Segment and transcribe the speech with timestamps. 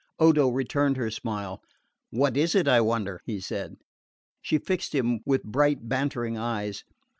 [0.17, 1.61] Odo returned her smile.
[2.09, 3.75] "What is it, I wonder?" he said.
[4.41, 6.83] She fixed him with bright bantering eyes.